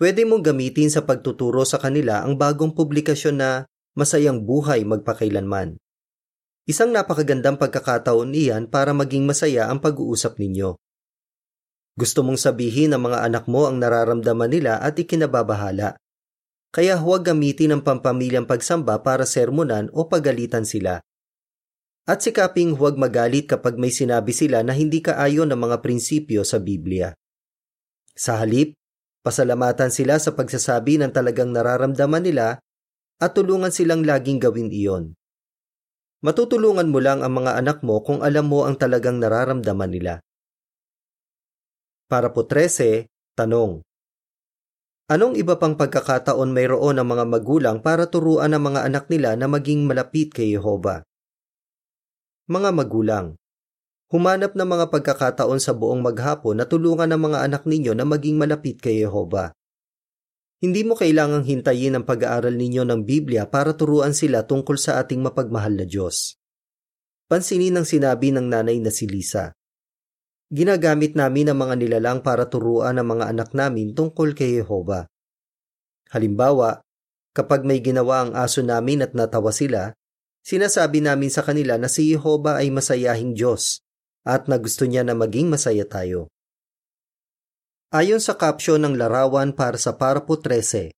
Pwede 0.00 0.24
mong 0.24 0.40
gamitin 0.40 0.88
sa 0.88 1.04
pagtuturo 1.04 1.68
sa 1.68 1.76
kanila 1.76 2.24
ang 2.24 2.40
bagong 2.40 2.72
publikasyon 2.72 3.36
na 3.36 3.68
Masayang 3.92 4.40
Buhay 4.40 4.88
Magpakailanman. 4.88 5.76
Isang 6.64 6.96
napakagandang 6.96 7.60
pagkakataon 7.60 8.32
iyan 8.32 8.64
para 8.64 8.96
maging 8.96 9.28
masaya 9.28 9.68
ang 9.68 9.84
pag-uusap 9.84 10.40
ninyo. 10.40 10.80
Gusto 11.92 12.24
mong 12.24 12.40
sabihin 12.40 12.96
ng 12.96 13.04
mga 13.04 13.20
anak 13.28 13.44
mo 13.52 13.68
ang 13.68 13.76
nararamdaman 13.76 14.48
nila 14.48 14.80
at 14.80 14.96
ikinababahala. 14.96 16.00
Kaya 16.72 16.96
huwag 16.96 17.28
gamitin 17.28 17.76
ang 17.76 17.84
pampamilyang 17.84 18.48
pagsamba 18.48 19.04
para 19.04 19.28
sermonan 19.28 19.92
o 19.92 20.08
pagalitan 20.08 20.64
sila. 20.64 21.04
At 22.08 22.24
sikaping 22.24 22.76
huwag 22.80 22.96
magalit 22.96 23.48
kapag 23.48 23.76
may 23.76 23.92
sinabi 23.92 24.32
sila 24.32 24.64
na 24.64 24.72
hindi 24.72 25.04
kaayon 25.04 25.48
ng 25.52 25.60
mga 25.60 25.76
prinsipyo 25.84 26.44
sa 26.44 26.56
Biblia. 26.56 27.12
Sa 28.16 28.40
halip, 28.40 28.76
pasalamatan 29.20 29.92
sila 29.92 30.16
sa 30.16 30.32
pagsasabi 30.32 31.00
ng 31.00 31.12
talagang 31.12 31.52
nararamdaman 31.52 32.24
nila 32.24 32.60
at 33.20 33.30
tulungan 33.36 33.68
silang 33.68 34.00
laging 34.00 34.40
gawin 34.40 34.72
iyon. 34.72 35.04
Matutulungan 36.20 36.88
mo 36.88 37.00
lang 37.00 37.24
ang 37.24 37.32
mga 37.32 37.56
anak 37.56 37.80
mo 37.80 38.04
kung 38.04 38.20
alam 38.20 38.44
mo 38.48 38.68
ang 38.68 38.76
talagang 38.76 39.20
nararamdaman 39.20 39.88
nila. 39.92 40.14
Para 42.08 42.28
po 42.28 42.44
13, 42.44 43.08
tanong. 43.38 43.80
Anong 45.08 45.34
iba 45.40 45.56
pang 45.56 45.80
pagkakataon 45.80 46.52
mayroon 46.52 47.00
ng 47.00 47.08
mga 47.08 47.24
magulang 47.24 47.76
para 47.80 48.06
turuan 48.06 48.52
ang 48.52 48.68
mga 48.68 48.84
anak 48.84 49.04
nila 49.08 49.32
na 49.34 49.48
maging 49.48 49.88
malapit 49.88 50.30
kay 50.30 50.52
Jehova? 50.52 51.02
Mga 52.50 52.74
magulang, 52.74 53.38
humanap 54.10 54.58
ng 54.58 54.66
mga 54.66 54.90
pagkakataon 54.90 55.62
sa 55.62 55.70
buong 55.70 56.02
maghapon 56.02 56.58
na 56.58 56.66
tulungan 56.66 57.06
ang 57.06 57.30
mga 57.30 57.46
anak 57.46 57.62
ninyo 57.62 57.94
na 57.94 58.02
maging 58.02 58.42
malapit 58.42 58.82
kay 58.82 59.06
Yehova. 59.06 59.54
Hindi 60.58 60.82
mo 60.82 60.98
kailangang 60.98 61.46
hintayin 61.46 61.94
ang 61.94 62.02
pag-aaral 62.02 62.58
ninyo 62.58 62.82
ng 62.82 63.06
Biblia 63.06 63.46
para 63.46 63.78
turuan 63.78 64.18
sila 64.18 64.50
tungkol 64.50 64.82
sa 64.82 64.98
ating 64.98 65.22
mapagmahal 65.22 65.78
na 65.78 65.86
Diyos. 65.86 66.42
Pansinin 67.30 67.78
ang 67.78 67.86
sinabi 67.86 68.34
ng 68.34 68.50
nanay 68.50 68.82
na 68.82 68.90
si 68.90 69.06
Lisa. 69.06 69.54
Ginagamit 70.50 71.14
namin 71.14 71.54
ang 71.54 71.58
mga 71.62 71.78
nilalang 71.78 72.18
para 72.18 72.50
turuan 72.50 72.98
ang 72.98 73.14
mga 73.14 73.30
anak 73.30 73.54
namin 73.54 73.94
tungkol 73.94 74.34
kay 74.34 74.58
Yehova. 74.58 75.06
Halimbawa, 76.10 76.82
kapag 77.30 77.62
may 77.62 77.78
ginawa 77.78 78.26
ang 78.26 78.34
aso 78.34 78.58
namin 78.58 79.06
at 79.06 79.14
natawa 79.14 79.54
sila, 79.54 79.94
Sinasabi 80.40 81.04
namin 81.04 81.28
sa 81.28 81.44
kanila 81.44 81.76
na 81.76 81.88
si 81.88 82.08
Jehova 82.10 82.60
ay 82.60 82.72
masayahing 82.72 83.36
Diyos 83.36 83.84
at 84.24 84.48
na 84.48 84.56
gusto 84.60 84.84
niya 84.84 85.04
na 85.04 85.16
maging 85.16 85.48
masaya 85.48 85.84
tayo. 85.84 86.28
Ayon 87.90 88.22
sa 88.22 88.38
caption 88.38 88.78
ng 88.80 88.94
larawan 88.94 89.50
para 89.50 89.74
sa 89.74 89.98
Parapo 89.98 90.38
13, 90.38 90.94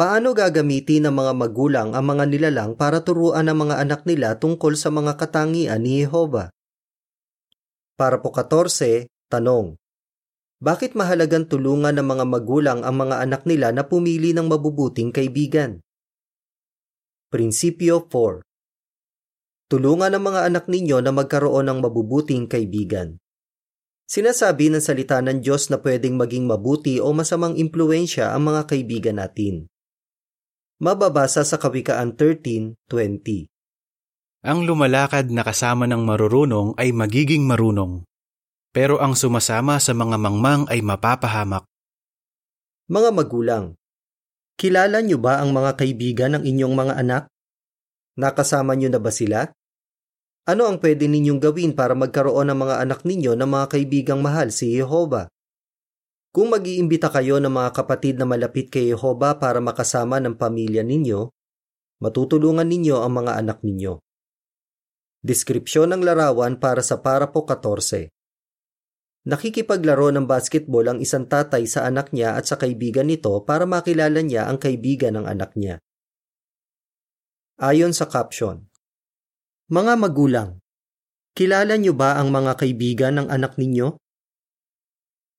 Paano 0.00 0.32
gagamitin 0.32 1.04
ng 1.04 1.12
mga 1.12 1.32
magulang 1.36 1.88
ang 1.92 2.04
mga 2.08 2.24
nilalang 2.24 2.72
para 2.72 3.04
turuan 3.04 3.52
ang 3.52 3.68
mga 3.68 3.84
anak 3.84 4.08
nila 4.08 4.32
tungkol 4.40 4.72
sa 4.72 4.88
mga 4.88 5.20
katangian 5.20 5.76
ni 5.76 6.00
Jehova? 6.00 6.48
Para 8.00 8.16
po 8.16 8.32
14, 8.32 9.12
tanong. 9.28 9.76
Bakit 10.64 10.96
mahalagang 10.96 11.44
tulungan 11.44 11.92
ng 12.00 12.06
mga 12.16 12.24
magulang 12.24 12.80
ang 12.80 12.96
mga 12.96 13.28
anak 13.28 13.42
nila 13.44 13.76
na 13.76 13.84
pumili 13.84 14.32
ng 14.32 14.48
mabubuting 14.48 15.12
kaibigan? 15.12 15.84
Prinsipyo 17.30 18.10
4 18.10 18.42
Tulungan 19.70 20.10
ang 20.10 20.24
mga 20.26 20.50
anak 20.50 20.66
ninyo 20.66 20.98
na 20.98 21.14
magkaroon 21.14 21.70
ng 21.70 21.78
mabubuting 21.78 22.50
kaibigan. 22.50 23.22
Sinasabi 24.10 24.66
ng 24.66 24.82
salita 24.82 25.22
ng 25.22 25.38
Diyos 25.38 25.70
na 25.70 25.78
pwedeng 25.78 26.18
maging 26.18 26.50
mabuti 26.50 26.98
o 26.98 27.14
masamang 27.14 27.54
impluensya 27.54 28.34
ang 28.34 28.50
mga 28.50 28.66
kaibigan 28.66 29.22
natin. 29.22 29.70
Mababasa 30.82 31.46
sa 31.46 31.54
Kawikaan 31.54 32.18
13.20 32.18 33.46
Ang 34.42 34.66
lumalakad 34.66 35.30
na 35.30 35.46
kasama 35.46 35.86
ng 35.86 36.02
marurunong 36.02 36.74
ay 36.82 36.90
magiging 36.90 37.46
marunong, 37.46 38.02
pero 38.74 38.98
ang 38.98 39.14
sumasama 39.14 39.78
sa 39.78 39.94
mga 39.94 40.18
mangmang 40.18 40.66
ay 40.66 40.82
mapapahamak. 40.82 41.62
Mga 42.90 43.14
magulang, 43.14 43.78
Kilala 44.60 45.00
niyo 45.00 45.16
ba 45.16 45.40
ang 45.40 45.56
mga 45.56 45.72
kaibigan 45.72 46.36
ng 46.36 46.44
inyong 46.44 46.74
mga 46.76 46.94
anak? 47.00 47.32
Nakasama 48.20 48.76
niyo 48.76 48.92
na 48.92 49.00
ba 49.00 49.08
sila? 49.08 49.48
Ano 50.44 50.68
ang 50.68 50.76
pwede 50.84 51.08
ninyong 51.08 51.40
gawin 51.40 51.72
para 51.72 51.96
magkaroon 51.96 52.52
ng 52.52 52.58
mga 52.68 52.76
anak 52.84 53.00
ninyo 53.08 53.40
ng 53.40 53.48
mga 53.48 53.66
kaibigang 53.72 54.20
mahal 54.20 54.52
si 54.52 54.76
Jehova? 54.76 55.32
Kung 56.28 56.52
mag-iimbita 56.52 57.08
kayo 57.08 57.40
ng 57.40 57.48
mga 57.48 57.72
kapatid 57.72 58.20
na 58.20 58.28
malapit 58.28 58.68
kay 58.68 58.92
Jehova 58.92 59.40
para 59.40 59.64
makasama 59.64 60.20
ng 60.20 60.36
pamilya 60.36 60.84
ninyo, 60.84 61.32
matutulungan 62.04 62.68
ninyo 62.68 63.00
ang 63.00 63.16
mga 63.16 63.40
anak 63.40 63.64
ninyo. 63.64 63.96
Deskripsyon 65.24 65.96
ng 65.96 66.04
larawan 66.04 66.60
para 66.60 66.84
sa 66.84 67.00
Parapo 67.00 67.48
14 67.48 68.12
Nakikipaglaro 69.20 70.16
ng 70.16 70.24
basketball 70.24 70.88
ang 70.88 70.98
isang 71.04 71.28
tatay 71.28 71.68
sa 71.68 71.84
anak 71.84 72.08
niya 72.16 72.40
at 72.40 72.48
sa 72.48 72.56
kaibigan 72.56 73.04
nito 73.04 73.36
para 73.44 73.68
makilala 73.68 74.24
niya 74.24 74.48
ang 74.48 74.56
kaibigan 74.56 75.12
ng 75.20 75.28
anak 75.28 75.52
niya. 75.60 75.76
Ayon 77.60 77.92
sa 77.92 78.08
caption, 78.08 78.64
Mga 79.68 80.00
magulang, 80.00 80.64
kilala 81.36 81.76
niyo 81.76 81.92
ba 81.92 82.16
ang 82.16 82.32
mga 82.32 82.56
kaibigan 82.64 83.20
ng 83.20 83.28
anak 83.28 83.60
ninyo? 83.60 84.00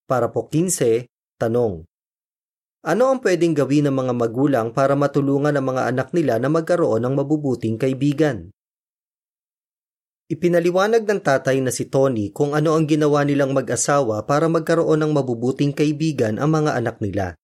Para 0.05 0.29
po 0.29 0.45
15, 0.45 1.09
tanong. 1.41 1.81
Ano 2.85 3.03
ang 3.09 3.19
pwedeng 3.25 3.57
gawin 3.57 3.89
ng 3.89 3.95
mga 3.97 4.13
magulang 4.13 4.67
para 4.77 4.93
matulungan 4.93 5.57
ang 5.57 5.73
mga 5.73 5.89
anak 5.89 6.13
nila 6.13 6.37
na 6.37 6.53
magkaroon 6.53 7.01
ng 7.01 7.13
mabubuting 7.17 7.81
kaibigan? 7.81 8.53
Ipinaliwanag 10.31 11.03
ng 11.03 11.19
tatay 11.19 11.59
na 11.59 11.75
si 11.75 11.91
Tony 11.91 12.31
kung 12.31 12.55
ano 12.55 12.71
ang 12.71 12.87
ginawa 12.87 13.27
nilang 13.27 13.51
mag-asawa 13.51 14.23
para 14.23 14.47
magkaroon 14.47 15.03
ng 15.03 15.11
mabubuting 15.11 15.75
kaibigan 15.75 16.39
ang 16.39 16.55
mga 16.55 16.79
anak 16.79 17.03
nila. 17.03 17.35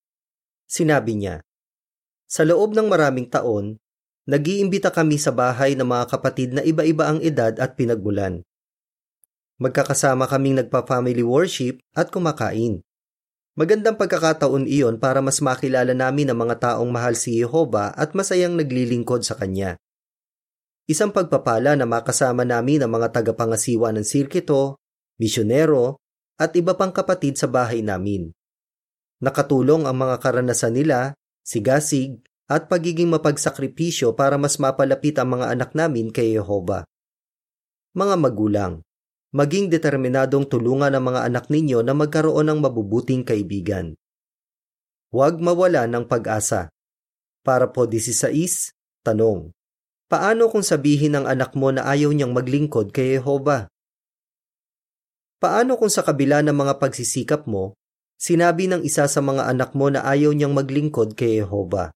Sinabi 0.72 1.20
niya, 1.20 1.44
Sa 2.32 2.48
loob 2.48 2.72
ng 2.72 2.88
maraming 2.88 3.28
taon, 3.28 3.76
nag-iimbita 4.24 4.96
kami 4.96 5.20
sa 5.20 5.36
bahay 5.36 5.76
ng 5.76 5.84
mga 5.84 6.06
kapatid 6.16 6.56
na 6.56 6.64
iba-iba 6.64 7.12
ang 7.12 7.20
edad 7.20 7.60
at 7.60 7.76
pinagmulan. 7.76 8.40
Magkakasama 9.60 10.24
kaming 10.32 10.64
nagpa-family 10.64 11.28
worship 11.28 11.84
at 11.92 12.08
kumakain. 12.08 12.88
Magandang 13.60 14.00
pagkakataon 14.00 14.64
iyon 14.64 14.96
para 14.96 15.20
mas 15.20 15.44
makilala 15.44 15.92
namin 15.92 16.32
ang 16.32 16.40
mga 16.40 16.56
taong 16.72 16.88
mahal 16.88 17.20
si 17.20 17.36
Jehova 17.36 17.92
at 18.00 18.16
masayang 18.16 18.56
naglilingkod 18.56 19.28
sa 19.28 19.36
Kanya. 19.36 19.76
Isang 20.88 21.12
pagpapala 21.12 21.76
na 21.76 21.84
makasama 21.84 22.48
namin 22.48 22.80
ang 22.80 22.96
mga 22.96 23.12
tagapangasiwa 23.20 23.92
ng 23.92 24.08
sirkito, 24.08 24.80
misyonero, 25.20 26.00
at 26.40 26.56
iba 26.56 26.80
pang 26.80 26.96
kapatid 26.96 27.36
sa 27.36 27.52
bahay 27.52 27.84
namin. 27.84 28.32
Nakatulong 29.20 29.84
ang 29.84 29.98
mga 30.00 30.16
karanasan 30.24 30.80
nila, 30.80 31.12
sigasig, 31.44 32.24
at 32.48 32.72
pagiging 32.72 33.12
mapagsakripisyo 33.12 34.16
para 34.16 34.40
mas 34.40 34.56
mapalapit 34.56 35.20
ang 35.20 35.36
mga 35.36 35.52
anak 35.52 35.76
namin 35.76 36.08
kay 36.08 36.40
Jehova. 36.40 36.88
Mga 37.92 38.16
magulang, 38.16 38.74
maging 39.36 39.68
determinadong 39.68 40.48
tulungan 40.48 40.96
ang 40.96 41.04
mga 41.04 41.28
anak 41.28 41.52
ninyo 41.52 41.84
na 41.84 41.92
magkaroon 41.92 42.48
ng 42.48 42.60
mabubuting 42.64 43.28
kaibigan. 43.28 44.00
Huwag 45.12 45.44
mawala 45.44 45.84
ng 45.92 46.08
pag-asa. 46.08 46.72
Para 47.44 47.68
po 47.68 47.84
16, 47.84 48.72
tanong. 49.04 49.57
Paano 50.08 50.48
kung 50.48 50.64
sabihin 50.64 51.20
ng 51.20 51.28
anak 51.28 51.52
mo 51.52 51.68
na 51.68 51.84
ayaw 51.84 52.16
niyang 52.16 52.32
maglingkod 52.32 52.96
kay 52.96 53.20
Jehova? 53.20 53.68
Paano 55.36 55.76
kung 55.76 55.92
sa 55.92 56.00
kabila 56.00 56.40
ng 56.48 56.56
mga 56.56 56.80
pagsisikap 56.80 57.44
mo, 57.44 57.76
sinabi 58.16 58.72
ng 58.72 58.88
isa 58.88 59.04
sa 59.12 59.20
mga 59.20 59.52
anak 59.52 59.76
mo 59.76 59.92
na 59.92 60.08
ayaw 60.08 60.32
niyang 60.32 60.56
maglingkod 60.56 61.12
kay 61.12 61.44
Jehova? 61.44 61.92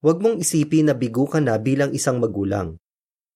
Huwag 0.00 0.24
mong 0.24 0.40
isipin 0.40 0.88
na 0.88 0.96
bigo 0.96 1.28
ka 1.28 1.36
na 1.44 1.60
bilang 1.60 1.92
isang 1.92 2.16
magulang. 2.16 2.80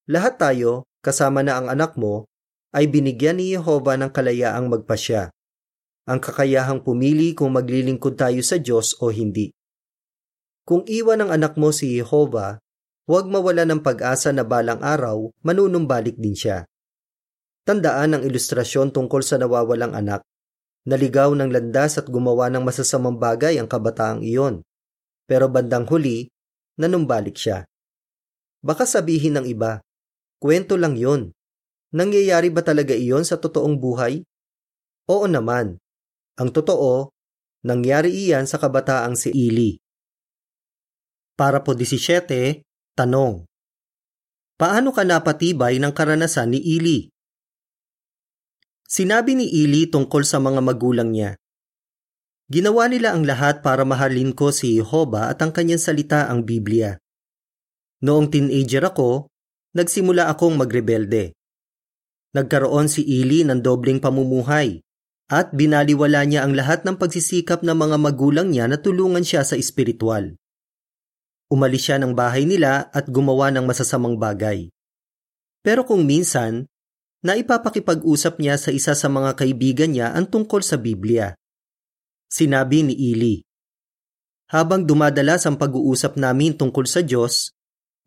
Lahat 0.09 0.41
tayo, 0.41 0.89
kasama 1.05 1.45
na 1.45 1.61
ang 1.61 1.69
anak 1.69 1.93
mo, 2.01 2.25
ay 2.73 2.89
binigyan 2.89 3.45
ni 3.45 3.53
Jehova 3.53 4.01
ng 4.01 4.09
kalayaang 4.09 4.73
magpasya. 4.73 5.29
Ang 6.09 6.17
kakayahang 6.17 6.81
pumili 6.81 7.37
kung 7.37 7.53
maglilingkod 7.53 8.17
tayo 8.17 8.41
sa 8.41 8.57
Diyos 8.57 8.97
o 9.05 9.13
hindi. 9.13 9.53
Kung 10.65 10.81
iwan 10.89 11.29
ng 11.29 11.31
anak 11.35 11.61
mo 11.61 11.77
si 11.77 11.93
Jehova, 12.01 12.62
huwag 13.07 13.27
mawala 13.27 13.67
ng 13.67 13.83
pag-asa 13.83 14.31
na 14.31 14.47
balang 14.47 14.79
araw 14.79 15.31
manunumbalik 15.43 16.15
din 16.19 16.37
siya. 16.37 16.67
Tandaan 17.63 18.19
ang 18.19 18.23
ilustrasyon 18.27 18.91
tungkol 18.91 19.23
sa 19.23 19.39
nawawalang 19.39 19.95
anak. 19.95 20.27
Naligaw 20.83 21.31
ng 21.39 21.55
landas 21.55 21.95
at 21.95 22.11
gumawa 22.11 22.51
ng 22.51 22.67
masasamang 22.67 23.15
bagay 23.15 23.55
ang 23.63 23.71
kabataang 23.71 24.27
iyon. 24.27 24.67
Pero 25.31 25.47
bandang 25.47 25.87
huli, 25.87 26.27
nanumbalik 26.75 27.39
siya. 27.39 27.63
Baka 28.67 28.83
sabihin 28.83 29.39
ng 29.39 29.47
iba, 29.47 29.79
kwento 30.43 30.75
lang 30.75 30.99
yon. 30.99 31.31
Nangyayari 31.95 32.51
ba 32.51 32.67
talaga 32.67 32.99
iyon 32.99 33.23
sa 33.23 33.39
totoong 33.39 33.79
buhay? 33.79 34.27
Oo 35.07 35.31
naman. 35.31 35.79
Ang 36.35 36.51
totoo, 36.51 37.15
nangyari 37.63 38.11
iyan 38.11 38.51
sa 38.51 38.59
kabataang 38.59 39.15
si 39.15 39.31
Ili. 39.31 39.79
Para 41.39 41.63
po 41.63 41.79
17, 41.79 42.67
tanong. 42.93 43.45
Paano 44.61 44.95
ka 44.95 45.03
napatibay 45.03 45.81
ng 45.83 45.91
karanasan 45.91 46.55
ni 46.55 46.61
Ili? 46.61 47.11
Sinabi 48.87 49.35
ni 49.35 49.49
Ili 49.49 49.89
tungkol 49.89 50.23
sa 50.23 50.37
mga 50.39 50.61
magulang 50.61 51.11
niya. 51.11 51.35
Ginawa 52.53 52.85
nila 52.93 53.17
ang 53.17 53.25
lahat 53.25 53.65
para 53.65 53.89
mahalin 53.89 54.37
ko 54.37 54.53
si 54.53 54.77
Jehovah 54.77 55.33
at 55.33 55.41
ang 55.41 55.57
kanyang 55.57 55.81
salita 55.81 56.29
ang 56.29 56.45
Biblia. 56.45 57.01
Noong 58.05 58.29
teenager 58.29 58.85
ako, 58.85 59.33
nagsimula 59.73 60.29
akong 60.29 60.61
magrebelde. 60.61 61.33
Nagkaroon 62.37 62.93
si 62.93 63.01
Ili 63.09 63.41
ng 63.49 63.65
dobling 63.65 64.05
pamumuhay 64.05 64.85
at 65.33 65.49
binaliwala 65.57 66.29
niya 66.29 66.45
ang 66.45 66.53
lahat 66.53 66.85
ng 66.85 67.01
pagsisikap 67.01 67.65
ng 67.65 67.73
mga 67.73 67.97
magulang 67.97 68.53
niya 68.53 68.69
na 68.69 68.77
tulungan 68.77 69.25
siya 69.25 69.49
sa 69.49 69.57
espiritual. 69.57 70.37
Umalis 71.53 71.85
siya 71.85 72.01
ng 72.01 72.17
bahay 72.17 72.49
nila 72.49 72.89
at 72.97 73.13
gumawa 73.13 73.53
ng 73.53 73.69
masasamang 73.69 74.17
bagay. 74.17 74.73
Pero 75.61 75.85
kung 75.85 76.09
minsan, 76.09 76.65
naipapakipag-usap 77.21 78.41
niya 78.41 78.57
sa 78.57 78.73
isa 78.73 78.97
sa 78.97 79.13
mga 79.13 79.37
kaibigan 79.37 79.93
niya 79.93 80.17
ang 80.17 80.33
tungkol 80.33 80.65
sa 80.65 80.81
Biblia. 80.81 81.37
Sinabi 82.33 82.89
ni 82.89 82.97
Ili, 82.97 83.45
Habang 84.49 84.89
dumadalas 84.89 85.45
ang 85.45 85.61
pag-uusap 85.61 86.17
namin 86.17 86.57
tungkol 86.57 86.89
sa 86.89 87.05
Diyos, 87.05 87.53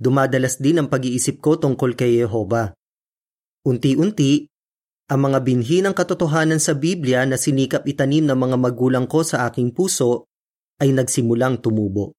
dumadalas 0.02 0.58
din 0.58 0.82
ang 0.82 0.90
pag-iisip 0.90 1.38
ko 1.38 1.62
tungkol 1.62 1.94
kay 1.94 2.26
Yehova. 2.26 2.74
Unti-unti, 3.62 4.50
ang 5.06 5.22
mga 5.22 5.46
binhi 5.46 5.86
ng 5.86 5.94
katotohanan 5.94 6.58
sa 6.58 6.74
Biblia 6.74 7.22
na 7.30 7.38
sinikap 7.38 7.86
itanim 7.86 8.26
ng 8.26 8.38
mga 8.42 8.58
magulang 8.58 9.06
ko 9.06 9.22
sa 9.22 9.46
aking 9.46 9.70
puso 9.70 10.26
ay 10.82 10.90
nagsimulang 10.98 11.62
tumubo. 11.62 12.18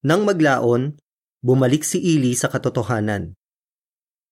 Nang 0.00 0.24
maglaon, 0.24 0.96
bumalik 1.44 1.84
si 1.84 2.00
Ili 2.00 2.32
sa 2.32 2.48
katotohanan. 2.48 3.36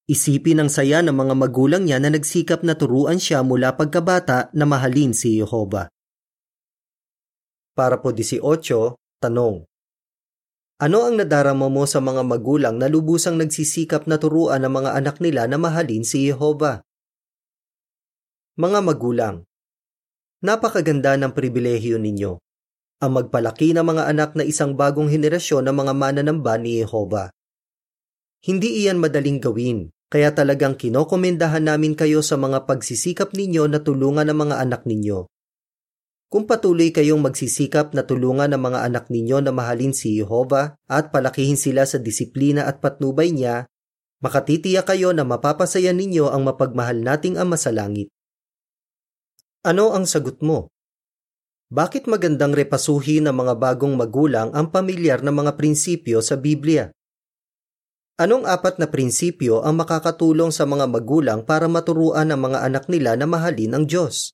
Isipin 0.09 0.65
ang 0.65 0.73
saya 0.73 1.05
ng 1.05 1.13
mga 1.13 1.37
magulang 1.37 1.85
niya 1.85 2.01
na 2.01 2.09
nagsikap 2.09 2.65
na 2.65 2.73
turuan 2.73 3.21
siya 3.21 3.45
mula 3.45 3.77
pagkabata 3.77 4.49
na 4.57 4.65
mahalin 4.65 5.13
si 5.13 5.37
Jehova. 5.37 5.93
Para 7.77 8.01
po 8.01 8.17
18, 8.17 8.41
tanong. 9.21 9.69
Ano 10.81 10.99
ang 11.05 11.21
nadarama 11.21 11.69
mo 11.69 11.85
sa 11.85 12.01
mga 12.01 12.25
magulang 12.25 12.81
na 12.81 12.89
lubusang 12.89 13.37
nagsisikap 13.37 14.09
na 14.09 14.17
turuan 14.17 14.65
ang 14.65 14.73
mga 14.73 14.97
anak 14.97 15.21
nila 15.21 15.45
na 15.45 15.61
mahalin 15.61 16.01
si 16.01 16.33
Jehova? 16.33 16.81
Mga 18.57 18.81
magulang, 18.81 19.45
napakaganda 20.41 21.21
ng 21.21 21.37
pribilehyo 21.37 22.01
ninyo. 22.01 22.41
Ang 22.99 23.15
magpalaki 23.15 23.79
ng 23.79 23.87
mga 23.87 24.11
anak 24.11 24.35
na 24.35 24.43
isang 24.43 24.75
bagong 24.75 25.07
henerasyon 25.07 25.71
ng 25.71 25.77
mga 25.87 25.93
mananamba 25.95 26.59
ni 26.59 26.83
Jehova. 26.83 27.31
Hindi 28.43 28.83
iyan 28.83 28.99
madaling 28.99 29.39
gawin, 29.39 29.95
kaya 30.11 30.35
talagang 30.35 30.75
kinokomendahan 30.75 31.63
namin 31.63 31.95
kayo 31.95 32.27
sa 32.27 32.35
mga 32.35 32.67
pagsisikap 32.67 33.39
ninyo 33.39 33.71
na 33.71 33.79
tulungan 33.79 34.27
ang 34.27 34.39
mga 34.43 34.57
anak 34.59 34.83
ninyo. 34.83 35.31
Kung 36.27 36.51
patuloy 36.51 36.91
kayong 36.91 37.23
magsisikap 37.23 37.95
na 37.95 38.03
tulungan 38.03 38.51
ang 38.51 38.67
mga 38.67 38.83
anak 38.91 39.15
ninyo 39.15 39.47
na 39.47 39.55
mahalin 39.55 39.95
si 39.95 40.19
Jehova 40.19 40.75
at 40.91 41.15
palakihin 41.15 41.55
sila 41.55 41.87
sa 41.87 42.03
disiplina 42.03 42.67
at 42.67 42.83
patnubay 42.83 43.31
niya, 43.31 43.71
makatitiyak 44.27 44.91
kayo 44.91 45.15
na 45.15 45.23
mapapasaya 45.23 45.95
ninyo 45.95 46.35
ang 46.35 46.51
mapagmahal 46.51 46.99
nating 46.99 47.39
Ama 47.39 47.55
sa 47.55 47.71
langit. 47.71 48.11
Ano 49.63 49.95
ang 49.95 50.03
sagot 50.03 50.43
mo? 50.43 50.75
Bakit 51.69 52.09
magandang 52.09 52.57
repasuhin 52.57 53.29
ng 53.29 53.37
mga 53.45 53.55
bagong 53.61 53.93
magulang 53.93 54.49
ang 54.57 54.73
pamilyar 54.73 55.21
na 55.21 55.29
mga 55.29 55.53
prinsipyo 55.53 56.25
sa 56.25 56.41
Biblia? 56.41 56.89
Anong 58.17 58.49
apat 58.49 58.81
na 58.81 58.89
prinsipyo 58.89 59.61
ang 59.61 59.77
makakatulong 59.77 60.49
sa 60.49 60.65
mga 60.65 60.89
magulang 60.89 61.45
para 61.45 61.69
maturuan 61.69 62.33
ang 62.33 62.41
mga 62.41 62.65
anak 62.65 62.89
nila 62.89 63.21
na 63.21 63.29
mahalin 63.29 63.77
ang 63.77 63.85
Diyos? 63.85 64.33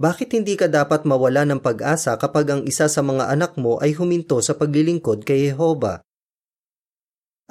Bakit 0.00 0.32
hindi 0.32 0.56
ka 0.56 0.72
dapat 0.72 1.04
mawala 1.04 1.44
ng 1.44 1.60
pag-asa 1.60 2.16
kapag 2.16 2.56
ang 2.56 2.62
isa 2.64 2.88
sa 2.88 3.04
mga 3.04 3.28
anak 3.28 3.60
mo 3.60 3.76
ay 3.76 3.92
huminto 3.92 4.40
sa 4.40 4.56
paglilingkod 4.56 5.28
kay 5.28 5.52
Jehova? 5.52 6.00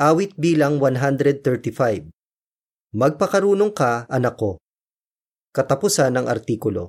Awit 0.02 0.34
bilang 0.34 0.82
135 0.82 2.10
Magpakarunong 2.90 3.74
ka, 3.78 4.10
anak 4.10 4.34
ko. 4.34 4.58
Katapusan 5.54 6.18
ng 6.18 6.26
artikulo. 6.26 6.86